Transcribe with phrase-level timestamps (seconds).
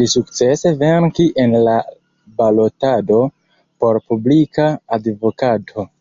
[0.00, 1.76] Li sukcese venkis en la
[2.42, 3.22] balotado
[3.82, 5.92] por Publika Advokato.